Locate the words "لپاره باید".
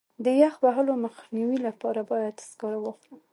1.67-2.35